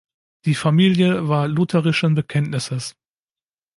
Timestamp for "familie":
0.55-1.27